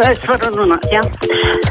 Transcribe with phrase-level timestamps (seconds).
[0.00, 1.02] Es varu runāt, jā.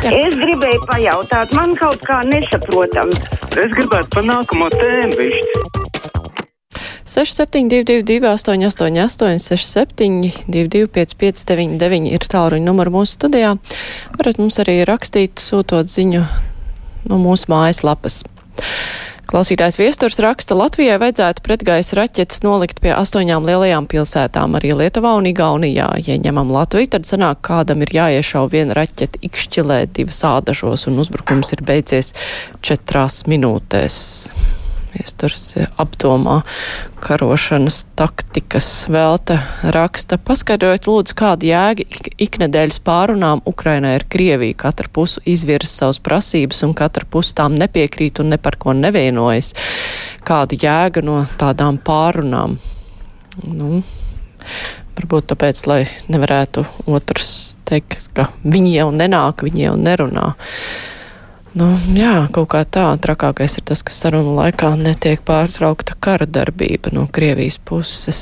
[0.05, 0.11] jā.
[0.13, 3.09] Es gribēju pajautāt, man kaut kā nesaprotam.
[3.57, 5.61] Es gribētu pa nākamo tēmu višķi.
[7.11, 13.55] 6722, 888, 6722, 559, ir tāluņa numuru mūsu studijā.
[14.19, 16.21] Varat mums arī rakstīt, sūtot ziņu
[17.09, 18.21] no mūsu mājaslapas.
[19.31, 25.29] Klausītājs viesturs raksta, Latvijai vajadzētu pretgaisa raķetes nolikt pie astoņām lielajām pilsētām, arī Lietuvā un
[25.29, 25.87] Igaunijā.
[26.03, 31.55] Ja ņemam Latviju, tad sanāk, kādam ir jāiešau viena raķete ikšķilē divas ādažos un uzbrukums
[31.55, 32.11] ir beidzies
[32.59, 34.01] četrās minūtēs.
[35.01, 36.43] Viesturs apdomā
[37.01, 39.39] karošanas taktikas velta
[39.73, 40.19] raksta.
[40.21, 41.85] Paskaidrojiet, lūdzu, kāda jēga
[42.21, 44.59] iknedēļas pārunām Ukrainai ar Krieviju.
[44.61, 49.55] Katra puse izvirza savas prasības un katra puse tām nepiekrīt un ne par ko nevienojas.
[50.27, 52.59] Kāda jēga no tādām pārunām?
[53.41, 53.81] Nu,
[54.99, 55.81] varbūt tāpēc, lai
[56.13, 60.35] nevarētu otrs teikt, ka viņi jau nenāk, viņi jau nerunā.
[61.51, 66.93] Nu, jā, kaut kā tā trakākais ir tas, ka sarunu laikā netiek pārtraukta kara darbība
[66.95, 68.21] no Krievijas puses.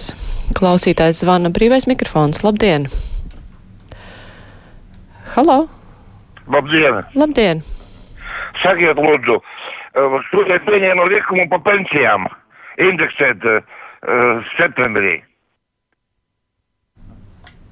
[0.57, 2.41] Klausītājs zvana brīvais mikrofons.
[2.41, 2.87] Labdien!
[5.35, 5.59] Halo!
[6.49, 7.03] Labdien!
[7.13, 7.61] Labdien!
[8.63, 9.37] Sakiet, lūdzu,
[10.31, 12.25] šodien pieņēma likumu par pensijām
[12.81, 13.61] indeksēt uh,
[14.57, 15.19] septembrī.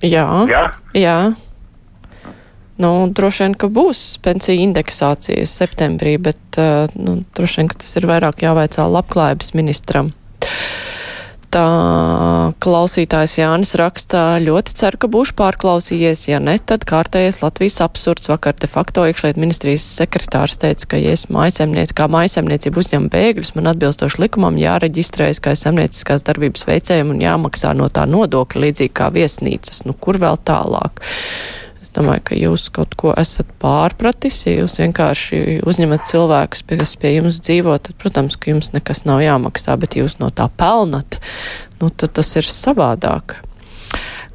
[0.05, 0.29] Jā.
[0.53, 0.63] Jā?
[0.93, 1.17] Jā.
[2.77, 7.95] Nu, droši vien, ka būs pensiju indeksācijas septembrī, bet uh, nu, droši vien, ka tas
[7.97, 10.13] ir vairāk jāvaicā labklājības ministram.
[11.47, 11.63] Tā
[12.59, 18.27] klausītājs Jānis rakstā ļoti ceru, ka būšu pārklausījies, ja ne, tad kārtējies Latvijas absurds.
[18.27, 23.53] Vakar de facto iekšliet ministrijas sekretārs teica, ka, ja es mājasemniec, kā mājasemniecība uzņem bēgļus,
[23.55, 29.07] man atbilstoši likumam jāreģistrējas kā saimnieciskās darbības veicējiem un jāmaksā no tā nodokļa līdzīgi kā
[29.15, 29.85] viesnīcas.
[29.87, 30.99] Nu, kur vēl tālāk?
[31.97, 34.43] Domāju, ka jūs kaut ko esat pārpratis.
[34.45, 39.23] Ja jūs vienkārši uzņemat cilvēkus, kas pie jums dzīvo, tad, protams, ka jums nekas nav
[39.25, 41.17] jāmaksā, bet jūs no tā pelnat,
[41.81, 43.39] nu, tad tas ir savādāk.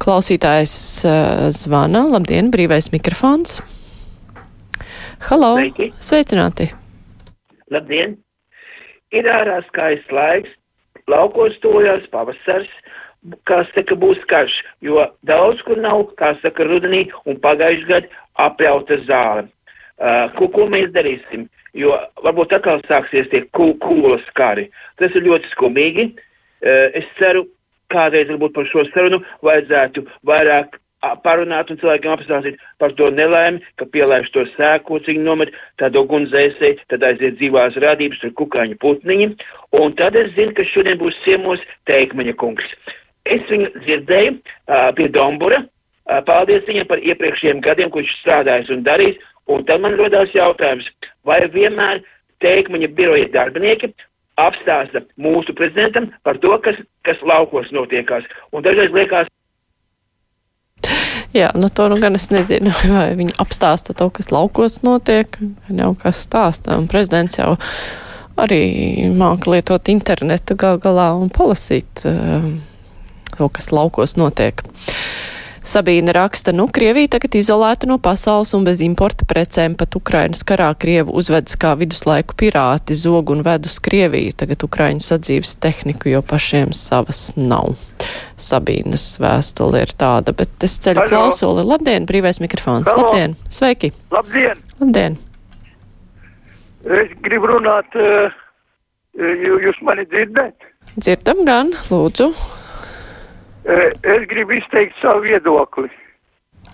[0.03, 0.73] Klausītājs
[1.07, 2.03] uh, zvana.
[2.11, 3.61] Labdien, brīvais mikrofons.
[5.29, 5.53] Halo!
[5.55, 5.93] Sveiki.
[6.03, 6.67] Sveicināti!
[7.71, 8.17] Labdien!
[9.15, 10.51] Ir ārā skaists laiks,
[11.11, 12.69] laukos tojās pavasars,
[13.47, 18.99] kā saka, būs karš, jo daudz kur nav, kā saka, rudenī un pagājuši gadu apjauta
[19.07, 19.47] zāle.
[20.03, 21.47] Uh, ko, ko mēs darīsim?
[21.77, 24.67] Jo varbūt atkal sāksies tie kūlas kari.
[25.01, 26.09] Tas ir ļoti skumīgi.
[26.63, 27.45] Uh, es ceru,
[27.93, 30.79] kādreiz varbūt par šo sarunu vajadzētu vairāk
[31.23, 37.03] parunāt un cilvēkiem apstāstīt par to nelaimi, ka pielaiž to sēkociņu nomet, tad ugunzēsēji, tad
[37.07, 39.29] aiziet dzīvās rādības ar kukaiņu putniņi,
[39.79, 42.71] un tad es zinu, ka šodien būs ciemos teikmaņa kungs.
[43.25, 45.63] Es viņu dzirdēju uh, pie Dombura.
[46.03, 49.21] Uh, paldies viņam par iepriekšējiem gadiem, ko viņš strādājis un darījis.
[49.51, 50.87] Un tad man rodās jautājums,
[51.27, 51.99] vai vienmēr
[52.43, 53.91] teikmaņa biroja darbinieki
[54.39, 58.25] apstāsta mūsu prezidentam par to, kas, kas laukos notiekās.
[58.51, 59.29] Un dažreiz liekas.
[61.33, 65.79] Jā, nu to nu gan es nezinu, vai viņi apstāsta to, kas laukos notiek, vai
[65.79, 66.77] jau kas stāsta.
[66.77, 67.55] Un prezidents jau
[68.37, 72.05] arī māca lietot internetu gal galā un palasīt.
[72.05, 72.53] Uh,
[73.37, 74.63] to, kas laukos notiek.
[75.63, 80.67] Sabīna raksta, nu, Krievija tagad izolēta no pasaules un bez importa precēm pat Ukrainas karā
[80.75, 84.35] Krievu uzvedas kā viduslaiku pirāti, zog un ved uz Krieviju.
[84.43, 87.77] Tagad Ukraiņu sadzīves tehniku, jo pašiem savas nav.
[88.43, 91.11] Sabīnas vēstule ir tāda, bet es ceļu Halo.
[91.11, 91.65] klausuli.
[91.67, 92.89] Labdien, brīvais mikrofons.
[92.91, 93.07] Halo.
[93.07, 93.93] Labdien, sveiki.
[94.13, 94.59] Labdien!
[94.81, 95.17] Labdien.
[96.83, 98.33] Es gribu runāt, uh,
[99.15, 100.67] jūs mani dzirdat?
[100.97, 102.29] Dzirdam gan, lūdzu.
[103.63, 105.87] Uh, es gribu izteikt savu viedokli.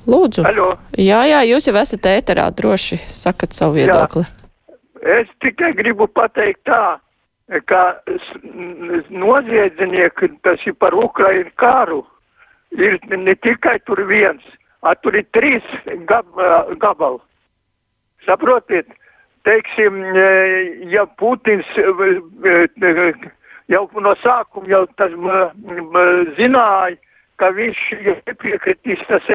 [0.10, 0.44] Lūdzu.
[0.48, 0.72] Halo.
[0.98, 4.26] Jā, jā, jūs jau esat ēterā, droši sakat savu viedokli.
[5.06, 6.98] Es tikai gribu pateikt tā,
[7.50, 12.04] n- noziedznieki, tas ir par Ukrainu karu,
[12.72, 14.44] ir ne tikai tur viens,
[14.84, 15.66] a tur ir trīs
[16.06, 16.28] gab,
[16.80, 17.20] gabali.
[18.26, 18.88] Saprotiet,
[19.48, 20.30] teiksim, e,
[20.94, 21.86] ja Putins e,
[22.46, 23.14] e,
[23.72, 25.14] jau no sākuma jau tas
[26.38, 26.98] zināja,
[27.40, 27.82] ka viņš
[28.28, 29.26] nepiekritīs tas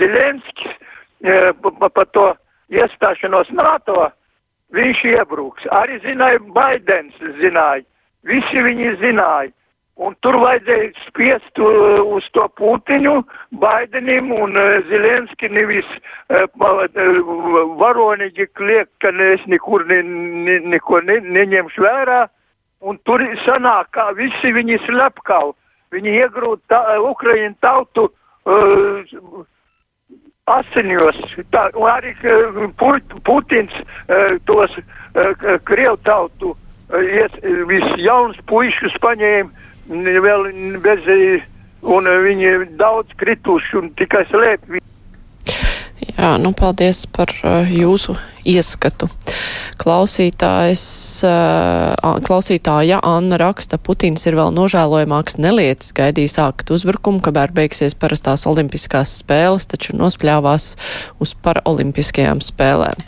[0.00, 0.72] Zelenskis
[1.22, 2.26] e, pa- pa- par to
[2.70, 4.10] iestāšanos NATO,
[4.76, 5.66] viņš iebruks.
[5.78, 7.86] Arī zināja Baidens, zināja.
[8.28, 9.52] Visi viņi zināja.
[10.00, 13.18] Un tur vajadzēja spiest uh, uz to Putiņu,
[13.60, 15.88] Baidenim un uh, Zelenski nevis
[16.32, 16.46] uh,
[17.82, 20.00] varonīgi kliek, ka es nekur ne,
[20.46, 22.22] ne, neko ne, neņemšu vērā.
[22.80, 25.52] Un tur sanāk, kā visi viņi slepkau.
[25.92, 29.44] Viņi iegrūt ta, Ukraiņu tautu uh,
[30.56, 31.20] asiņos.
[31.54, 35.32] Tā, arī uh, Put, Putins uh, tos uh,
[35.68, 36.56] Krievu tautu
[36.90, 37.34] ies,
[37.70, 39.68] viss jauns puišus paņēma
[40.24, 40.48] vēl
[40.82, 41.06] bez,
[41.86, 44.66] un viņi daudz krituši un tikai slēp.
[46.20, 48.12] Jā, nu paldies par uh, jūsu
[48.44, 49.06] ieskatu.
[49.80, 50.82] Klausītājs,
[51.24, 58.44] uh, klausītāja Anna raksta, Putins ir vēl nožēlojamāks nelietis, gaidīja sākt uzbrukumu, kamēr beigsies parastās
[58.50, 60.74] olimpiskās spēles, taču nospļāvās
[61.24, 63.00] uz paraolimpiskajām spēlēm.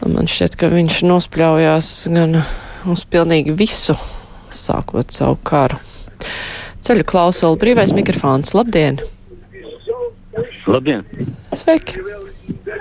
[0.00, 2.40] Un man šķiet, ka viņš nospļaujās gan
[2.88, 3.98] uz pilnīgi visu,
[4.48, 5.84] sākot savu karu.
[6.80, 9.04] Ceļu klausuli, brīvais mikrofons, labdien!
[10.64, 11.04] Labdien!
[11.52, 12.00] Sveiki!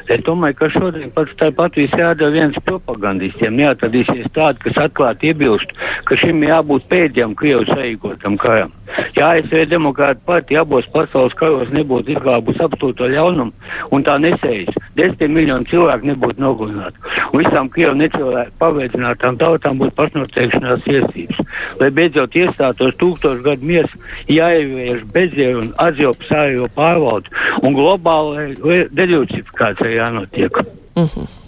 [0.09, 3.59] Es domāju, ka šodien pats tāpat viss jādara viens propagandistiem.
[3.59, 5.75] Neatradīsies tādi, kas atklāti iebilst,
[6.09, 8.73] ka šim jābūt pēdējam Krievu saīkotam karam.
[9.15, 13.51] Ja ASV demokrāta partija abos pasaules karos nebūtu izglābus absolūto ļaunumu
[13.95, 17.01] un tā nesējas, desmitiem miljonu cilvēku nebūtu nogalināti.
[17.31, 21.43] Un visām Krievu necilvēku paveicinātām tautām būtu pašnoteikšanās tiesības.
[21.81, 23.99] Lai beidzot iestātos tūkstošu gadu miers,
[24.31, 28.49] jāievieš bezjēru un atzilpu sājo pārvaldu un globālai
[28.97, 30.63] deļucifikācijai jānotiek.
[30.95, 31.40] Mm -hmm.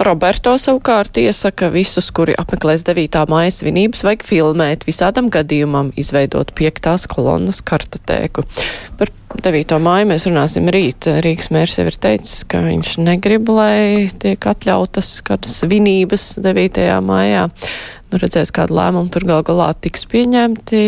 [0.00, 3.18] Roberto savukārt iesaka visus, kuri apmeklēs 9.
[3.28, 8.46] māja svinības, vajag filmēt visādam gadījumam, izveidot piektās kolonnas kartotēku.
[8.96, 9.12] Par
[9.44, 9.76] 9.
[9.84, 11.04] māju mēs runāsim rīt.
[11.20, 16.88] Rīgas mērs jau ir teicis, ka viņš negrib, lai tiek atļautas kādas svinības 9.
[17.04, 17.50] mājā.
[18.10, 20.80] Nu, redzēs, kādu lēmumu tur gal galā tiks pieņemti.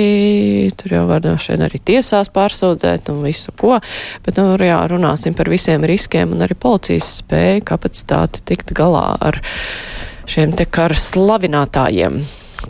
[0.80, 3.78] Tur jau var šeit arī tiesās pārsūdzēt un visu ko.
[4.26, 9.38] Bet, nu, jā, runāsim par visiem riskiem un arī policijas spēju kapacitāti tikt galā ar
[10.26, 12.22] šiem te kara slavinātājiem.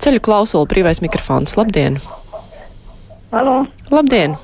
[0.02, 1.56] Ceļu klausulu brīvais mikrofons.
[1.56, 2.00] Labdien!
[3.32, 4.36] Halo, Labdien!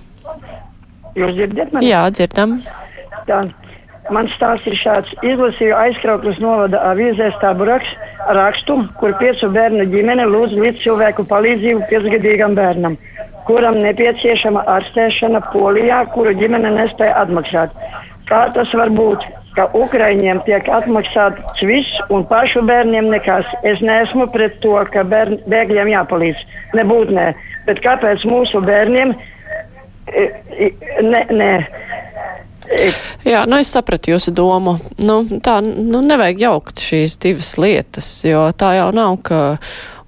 [1.19, 1.89] jūs dzirdat mani?
[1.91, 2.61] Jā, dzirdam.
[3.29, 3.43] Tā.
[4.15, 5.11] Mans stāsts ir šāds.
[5.27, 11.87] Izlasīju aizkrauklas novada avīzē stābu rakstu, rakstu, kur piecu bērnu ģimene lūdz līdz cilvēku palīdzību
[11.91, 12.99] piecgadīgam bērnam,
[13.49, 17.75] kuram nepieciešama ārstēšana Polijā, kuru ģimene nespēja atmaksāt.
[18.29, 19.25] Kā tas var būt,
[19.57, 23.49] ka Ukraiņiem tiek atmaksāts viss un pašu bērniem nekas?
[23.67, 26.45] Es neesmu pret to, ka bērn, bēgļiem jāpalīdz.
[26.77, 27.31] Nebūt nē.
[27.67, 29.17] Bet kāpēc mūsu bērniem?
[30.13, 30.29] e,
[31.03, 31.53] Ne, ne.
[33.25, 34.79] Jā, nu es sapratu jūsu domu.
[35.01, 39.41] Nu, tā, nu nevajag jaukt šīs divas lietas, jo tā jau nav, ka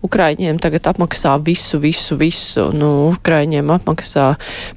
[0.01, 2.71] Ukraiņiem tagad apmaksā visu, visu, visu.
[2.73, 4.31] Nu, Ukraiņiem apmaksā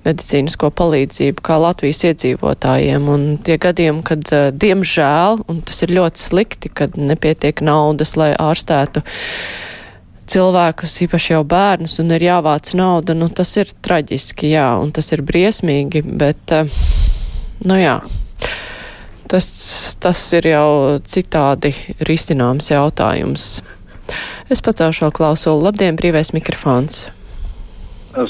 [0.04, 3.08] medicīnisko palīdzību kā Latvijas iedzīvotājiem.
[3.14, 8.34] Un tie gadījumi, kad, eh, diemžēl, un tas ir ļoti slikti, kad nepietiek naudas, lai
[8.36, 9.04] ārstētu
[10.28, 15.12] cilvēkus, īpaši jau bērnus, un ir jāvāc nauda, nu tas ir traģiski, jā, un tas
[15.12, 16.66] ir briesmīgi, bet, eh,
[17.69, 17.98] nu jā.
[19.31, 19.45] Tas,
[20.04, 21.74] tas ir jau citādi
[22.06, 23.63] risināms jautājums.
[24.51, 25.63] Es pacaušu šo klausulu.
[25.65, 27.07] Labdien, brīvais mikrofons.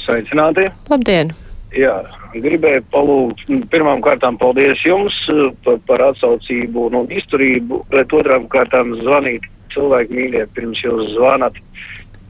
[0.05, 0.69] Sveicināti!
[0.87, 1.33] Labdien!
[1.75, 1.95] Jā,
[2.37, 8.93] gribēju palūgt, pirmām kārtām paldies jums eh, par, par atsaucību un izturību, bet otrām kārtām
[9.01, 11.57] zvanīt cilvēku mīļie, pirms jūs zvanat,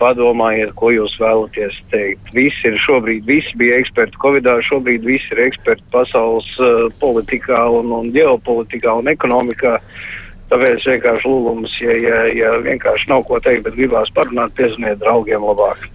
[0.01, 2.33] padomājiet, ko jūs vēlaties teikt.
[2.35, 7.91] Visi ir šobrīd, visi bija eksperti Covidā, šobrīd visi ir eksperti pasaules uh, politikā un,
[7.95, 9.77] un ģeopolitikā un ekonomikā.
[10.51, 15.45] Tāpēc vienkārši lūgums, ja, ja, ja vienkārši nav ko teikt, bet gribās parunāt, piezvaniet draugiem
[15.45, 15.87] labāk.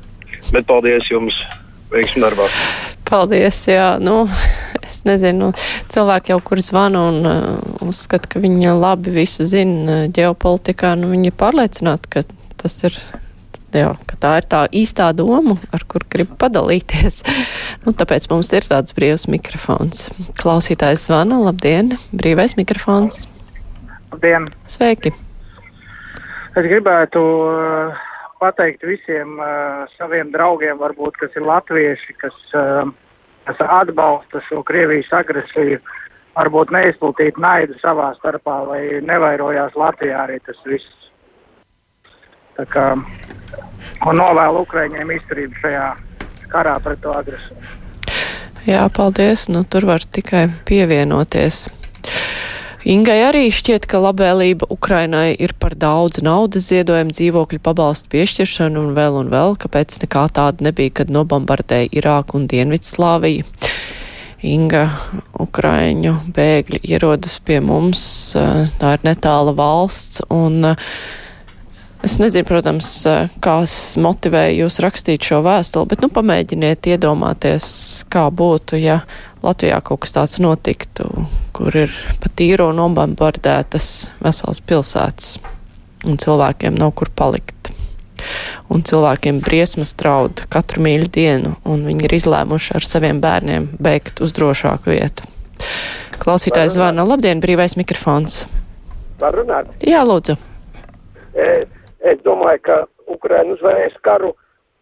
[0.52, 1.36] Bet paldies jums!
[1.92, 2.44] Veiksmi darbā!
[3.08, 4.26] Paldies, jā, nu,
[4.84, 5.54] es nezinu,
[5.88, 7.46] cilvēki jau, kur zvana un uh,
[7.86, 12.24] uzskata, ka viņi labi visu zina uh, ģeopolitikā, nu, viņi ir pārliecināti, ka
[12.60, 12.98] tas ir,
[13.72, 17.22] ka tā ir tā īstā doma, ar kur grib padalīties.
[17.84, 20.08] nu, tāpēc mums ir tāds brīvs mikrofons.
[20.40, 23.26] Klausītājs zvana, labdien, brīvais mikrofons.
[24.12, 24.48] Labdien!
[24.70, 25.12] Sveiki!
[26.58, 27.98] Es gribētu uh,
[28.40, 32.88] pateikt visiem uh, saviem draugiem, varbūt, kas ir latvieši, kas, uh,
[33.46, 35.78] kas atbalsta šo Krievijas agresiju,
[36.38, 40.97] varbūt neizplatīt naidu savā starpā, lai nevairojās Latvijā arī tas viss.
[42.66, 42.86] Kā,
[44.08, 45.88] un novēlu Ukraiņiem izturību šajā
[46.50, 47.58] karā pret to agresiju.
[48.66, 51.68] Jā, paldies, nu tur var tikai pievienoties.
[52.88, 58.90] Ingai arī šķiet, ka labvēlība Ukrainai ir par daudz naudas ziedojumu, dzīvokļu pabalstu piešķiršanu un
[58.96, 63.46] vēl un vēl, kāpēc nekā tāda nebija, kad nobombardēja Irāku un Dienvidslāviju.
[64.46, 64.84] Inga,
[65.42, 68.02] Ukraiņu bēgļi ierodas pie mums,
[68.34, 70.62] tā ir netāla valsts, un
[72.06, 72.90] es nezinu, protams,
[73.44, 77.68] kas motivēja jūs rakstīt šo vēstuli, bet nu pamēģiniet iedomāties,
[78.12, 79.00] kā būtu, ja
[79.42, 81.06] Latvijā kaut kas tāds notiktu,
[81.56, 85.36] kur ir pa tīro nobombardētas vesels pilsētas
[86.06, 87.72] un cilvēkiem nav kur palikt.
[88.72, 94.22] Un cilvēkiem briesmas draud katru mīļu dienu, un viņi ir izlēmuši ar saviem bērniem bēgt
[94.24, 95.28] uz drošāku vietu.
[96.18, 97.06] Klausītājs zvana.
[97.06, 98.42] Labdien, brīvais mikrofons.
[99.22, 99.70] Var runāt?
[99.86, 100.34] Jā, lūdzu.
[101.38, 101.77] Es,
[102.12, 102.76] es domāju, ka
[103.08, 104.34] Ukraina uzvarēs karu,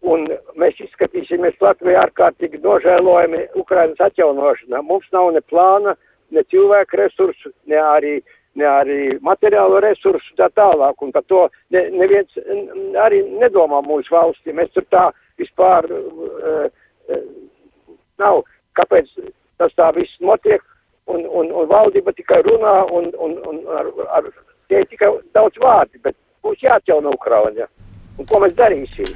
[0.07, 0.27] un
[0.59, 4.81] mēs izskatīsimies Latvijā ārkārtīgi nožēlojami Ukrainas atjaunošanā.
[4.85, 5.95] Mums nav ne plāna,
[6.31, 8.13] ne cilvēku resursu, ne arī,
[8.59, 12.39] ne arī materiālo resursu tā tālāk, un par to ne, neviens
[13.03, 14.53] arī nedomā mūsu valstī.
[14.53, 15.09] Mēs tur tā
[15.41, 16.67] vispār uh,
[17.09, 17.27] uh,
[18.21, 18.43] nav,
[18.77, 19.09] kāpēc
[19.57, 20.61] tas tā viss notiek,
[21.07, 24.29] un, un, un valdība tikai runā, un, un, un ar, ar,
[24.67, 26.15] tie tikai daudz vārdi, bet
[26.47, 27.67] būs jāatjauno Ukraina.
[28.17, 29.11] Un ko mēs darīsim?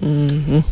[0.00, 0.62] Mm -hmm.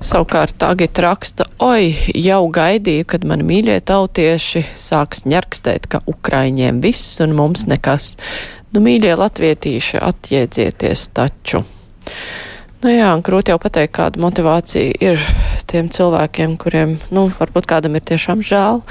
[0.00, 7.20] Savukārt Agita raksta, oi, jau gaidīju, kad mani mīļie tautieši sāks ņerkstēt, ka Ukraiņiem viss
[7.20, 8.16] un mums nekas.
[8.72, 11.64] Nu, mīļie latvietīši, atjēdzieties taču.
[12.82, 15.18] Nu jā, grūti jau pateikt, kāda motivācija ir
[15.66, 18.82] tiem cilvēkiem, kuriem, nu, varbūt kādam ir tiešām žēl,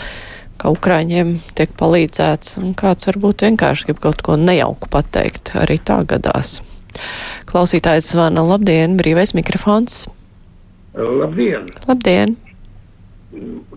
[0.59, 5.53] ka Ukraiņiem tiek palīdzēts, un kāds varbūt vienkārši grib kaut ko nejauku pateikt.
[5.57, 6.59] Arī tā gadās.
[7.49, 10.05] Klausītājs zvana labdien, brīvais mikrofons.
[10.97, 11.67] Labdien!
[11.87, 12.35] Labdien!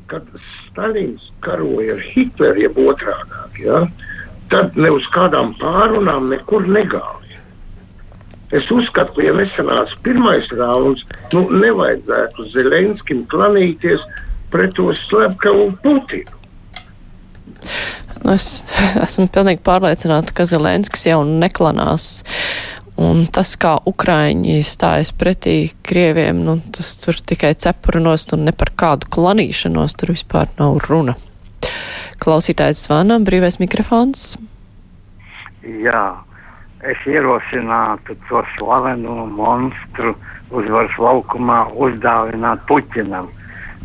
[0.08, 0.26] Kad
[0.64, 3.84] Stalins karoja ar Hitleru, jeb otrādāk, ja,
[4.50, 7.18] tad ne uz kādām pārunām nekur negāja.
[8.56, 11.04] Es uzskatu, ka, ja nesanāca pirmais rauns,
[11.36, 14.02] nu, nevajadzētu Zelenskim klanīties
[14.50, 16.39] pret to slepkavu Putinu.
[18.28, 18.50] Es
[19.04, 22.12] esmu pilnīgi pārliecināta, ka Zelenskis jau neklanās.
[23.00, 28.74] Un tas, kā Ukraiņi stājas pretī Krieviem, nu, tas tur tikai cepurinos un ne par
[28.76, 31.16] kādu klanīšanos tur vispār nav runa.
[32.20, 34.34] Klausītājs zvana, brīvais mikrofons.
[35.64, 36.04] Jā,
[36.84, 40.12] es ierosinātu to slaveno monstru
[40.52, 43.30] uzvaras laukumā uzdāvināt Puķinam.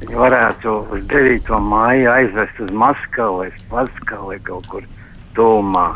[0.02, 1.52] Viņi varētu uz 9.
[1.64, 4.88] māju aizvest uz Maskavu vai Paskavu vai kaut kur
[5.38, 5.88] tūmā.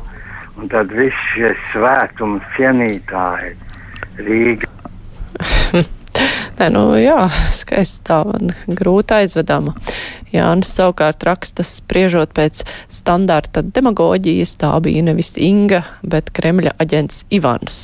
[0.60, 3.56] Un tad viss šie svētums cienītāji
[4.24, 4.70] Rīga.
[6.60, 9.76] Nē, nu jā, skaisti tā man grūti aizvedama.
[10.34, 17.80] Jānis savukārt raksta, spriežot pēc standarta demagoģijas, tā bija nevis Inga, bet Kremļa aģents Ivans.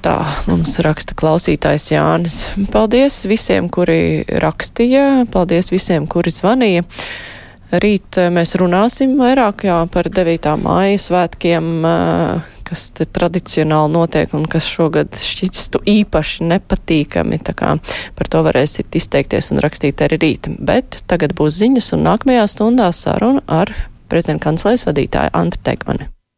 [0.00, 0.14] Tā
[0.48, 2.36] mums raksta klausītājs Jānis.
[2.72, 6.86] Paldies visiem, kuri rakstīja, paldies visiem, kuri zvanīja.
[7.70, 10.48] Rīt eh, mēs runāsim vairāk jā, par 9.
[10.64, 17.40] māja svētkiem, eh, kas te tradicionāli notiek un kas šogad šķistu īpaši nepatīkami.
[17.46, 17.74] Tā kā
[18.18, 20.48] par to varēsit izteikties un rakstīt arī rīt.
[20.58, 23.74] Bet tagad būs ziņas un nākamajā stundā saruna ar
[24.10, 26.08] prezidenta kanclēs vadītāju Antru Tegmani.